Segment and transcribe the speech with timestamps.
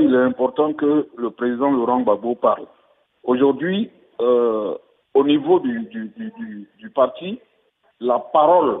[0.00, 2.66] Il est important que le président Laurent Gbagbo parle.
[3.24, 4.74] Aujourd'hui, euh,
[5.12, 7.38] au niveau du, du, du, parti,
[8.00, 8.80] la parole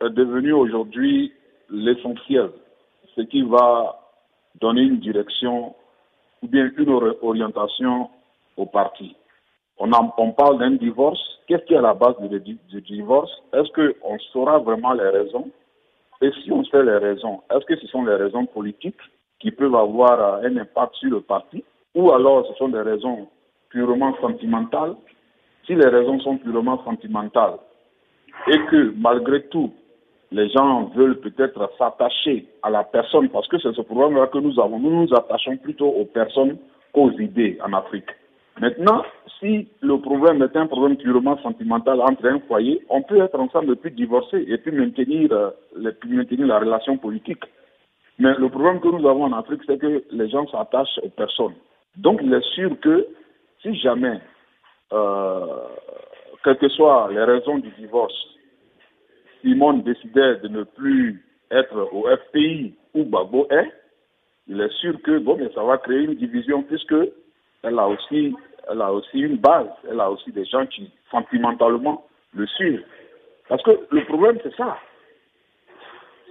[0.00, 1.32] est devenue aujourd'hui
[1.68, 2.50] l'essentiel,
[3.14, 4.00] ce qui va
[4.60, 5.74] donner une direction
[6.42, 8.08] ou bien une orientation
[8.56, 9.14] au parti.
[9.78, 11.20] On, on parle d'un divorce.
[11.46, 13.30] Qu'est-ce qui est à la base du divorce?
[13.52, 15.50] Est-ce qu'on saura vraiment les raisons?
[16.22, 18.96] Et si on sait les raisons, est-ce que ce sont les raisons politiques?
[19.40, 23.28] Qui peuvent avoir un impact sur le parti Ou alors ce sont des raisons
[23.70, 24.94] purement sentimentales
[25.66, 27.58] Si les raisons sont purement sentimentales
[28.48, 29.72] et que malgré tout,
[30.32, 34.58] les gens veulent peut-être s'attacher à la personne, parce que c'est ce problème-là que nous
[34.60, 34.78] avons.
[34.78, 36.58] Nous nous attachons plutôt aux personnes
[36.92, 38.10] qu'aux idées en Afrique.
[38.60, 39.02] Maintenant,
[39.38, 43.72] si le problème est un problème purement sentimental entre un foyer, on peut être ensemble
[43.72, 45.50] et puis divorcer et puis maintenir, euh,
[46.08, 47.44] maintenir la relation politique.
[48.18, 51.54] Mais le problème que nous avons en Afrique, c'est que les gens s'attachent aux personnes.
[51.96, 53.06] Donc, il est sûr que
[53.62, 54.20] si jamais,
[54.92, 55.46] euh,
[56.44, 58.14] quelles que soient les raisons du divorce,
[59.42, 63.72] Simone décidait de ne plus être au FPI où Babo est,
[64.48, 66.94] il est sûr que bon, mais ça va créer une division puisque
[67.62, 68.34] elle a aussi,
[68.70, 72.84] elle a aussi une base, elle a aussi des gens qui sentimentalement le suivent.
[73.48, 74.78] Parce que le problème c'est ça.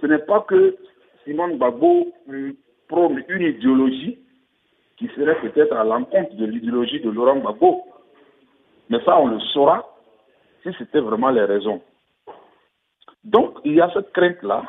[0.00, 0.76] Ce n'est pas que
[1.26, 2.12] Simone Babo
[2.88, 4.18] prône une idéologie
[4.96, 7.82] qui serait peut-être à l'encontre de l'idéologie de Laurent Gbagbo.
[8.88, 9.84] Mais ça, on le saura
[10.62, 11.82] si c'était vraiment les raisons.
[13.24, 14.62] Donc, il y a cette crainte-là,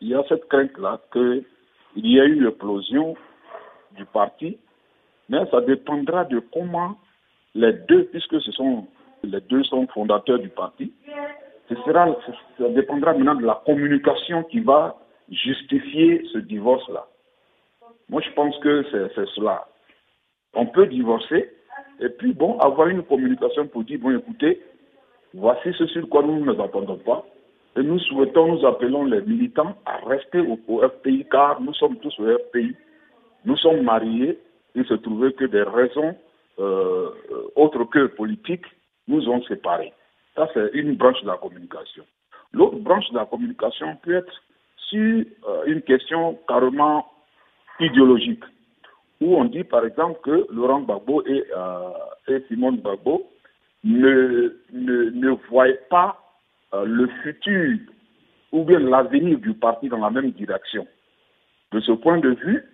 [0.00, 1.44] il y a cette crainte-là qu'il
[1.96, 3.14] y ait une explosion
[3.96, 4.58] du parti,
[5.28, 6.96] mais ça dépendra de comment
[7.54, 8.86] les deux, puisque ce sont
[9.22, 10.92] les deux sont fondateurs du parti,
[11.68, 12.08] ce sera,
[12.58, 14.96] ça dépendra maintenant de la communication qui va
[15.30, 17.06] justifier ce divorce-là.
[18.08, 19.68] Moi, je pense que c'est cela.
[20.54, 21.50] On peut divorcer
[22.00, 24.60] et puis, bon, avoir une communication pour dire, bon, écoutez,
[25.34, 27.24] voici ce sur quoi nous ne nous attendons pas.
[27.76, 32.18] Et nous souhaitons, nous appelons les militants à rester au, FPI car nous sommes tous
[32.18, 32.74] au FPI.
[33.44, 34.38] Nous sommes mariés.
[34.74, 36.16] Il se trouvait que des raisons
[36.58, 37.10] euh,
[37.54, 38.66] autres que politiques
[39.06, 39.92] nous ont séparés.
[40.36, 42.04] Ça, c'est une branche de la communication.
[42.52, 44.42] L'autre branche de la communication peut être
[44.90, 47.06] sur euh, une question carrément
[47.78, 48.44] idéologique,
[49.20, 53.30] où on dit par exemple que Laurent Gbagbo et, euh, Simone Gbagbo
[53.84, 56.18] ne, ne, voient pas
[56.74, 57.78] euh, le futur
[58.52, 60.86] ou bien l'avenir du parti dans la même direction.
[61.72, 62.64] De ce point de vue,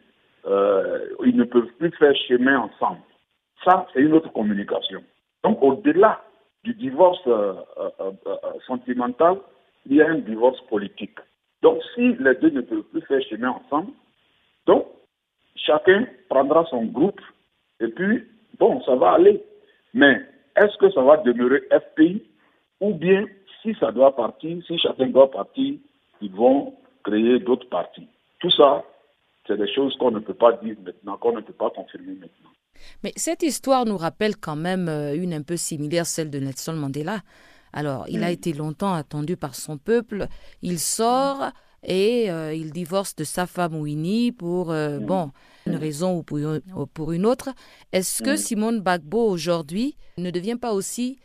[1.24, 3.00] ils ne peuvent plus faire chemin ensemble.
[3.62, 5.02] Ça, c'est une autre communication.
[5.44, 6.22] Donc, au-delà
[6.64, 7.20] du divorce
[8.66, 9.36] sentimental,
[9.84, 11.18] il y a un divorce politique.
[11.66, 13.90] Donc, si les deux ne peuvent plus faire chemin ensemble,
[14.68, 14.86] donc,
[15.56, 17.20] chacun prendra son groupe
[17.80, 18.22] et puis,
[18.60, 19.42] bon, ça va aller.
[19.92, 20.22] Mais
[20.54, 22.22] est-ce que ça va demeurer FPI
[22.80, 23.26] ou bien
[23.62, 25.74] si ça doit partir, si chacun doit partir,
[26.20, 26.72] ils vont
[27.02, 28.06] créer d'autres partis?
[28.38, 28.84] Tout ça,
[29.48, 32.50] c'est des choses qu'on ne peut pas dire maintenant, qu'on ne peut pas confirmer maintenant.
[33.02, 36.74] Mais cette histoire nous rappelle quand même euh, une un peu similaire, celle de Nelson
[36.74, 37.22] Mandela.
[37.72, 40.28] Alors, il a été longtemps attendu par son peuple.
[40.62, 41.50] Il sort
[41.82, 45.30] et euh, il divorce de sa femme Winnie pour, euh, bon,
[45.66, 46.38] une raison ou pour,
[46.94, 47.50] pour une autre.
[47.92, 51.18] Est-ce que Simone Bagbo, aujourd'hui, ne devient pas aussi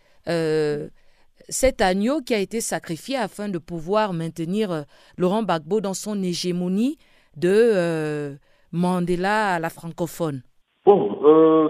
[1.50, 4.82] cet agneau qui a été sacrifié afin de pouvoir maintenir euh,
[5.18, 6.98] Laurent Gbagbo dans son hégémonie
[7.36, 8.36] de euh,
[8.72, 10.42] Mandela à la francophone?
[10.86, 11.70] Bon, euh,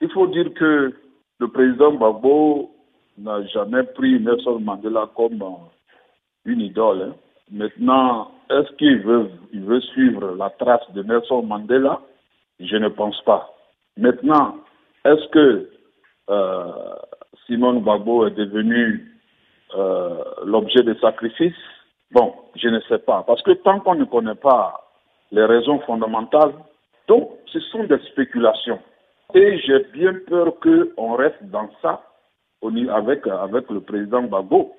[0.00, 0.94] il faut dire que
[1.38, 2.70] le président Gbagbo
[3.20, 5.42] n'a jamais pris Nelson Mandela comme
[6.44, 7.02] une idole.
[7.02, 7.14] Hein.
[7.52, 12.00] Maintenant, est-ce qu'il veut, il veut suivre la trace de Nelson Mandela?
[12.58, 13.50] Je ne pense pas.
[13.96, 14.56] Maintenant,
[15.04, 15.68] est-ce que
[17.46, 19.10] Simone Gbagbo est devenu
[19.74, 21.54] euh, l'objet de sacrifice
[22.12, 23.24] Bon, je ne sais pas.
[23.26, 24.88] Parce que tant qu'on ne connaît pas
[25.32, 26.54] les raisons fondamentales,
[27.08, 28.80] donc ce sont des spéculations.
[29.34, 32.02] Et j'ai bien peur qu'on reste dans ça
[32.62, 34.72] avec, avec le président Gbagbo.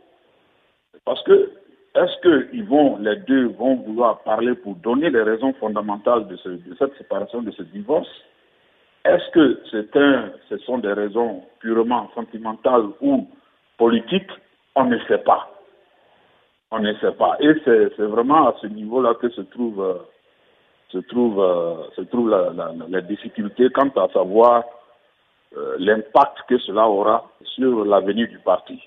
[1.05, 1.51] Parce que
[1.93, 6.37] est-ce que vont, les deux vont vouloir parler pour donner les raisons fondamentales de,
[6.79, 8.07] cette séparation, de ce divorce?
[9.03, 13.27] Est-ce que c'est un, ce sont des raisons purement sentimentales ou
[13.77, 14.29] politiques?
[14.75, 15.49] On ne sait pas.
[16.69, 17.35] On ne sait pas.
[17.41, 19.95] Et c'est vraiment à ce niveau-là que se trouve, euh,
[20.89, 24.63] se trouve, euh, se trouve la, difficulté quant à savoir
[25.77, 28.81] l'impact que cela aura sur l'avenir du parti.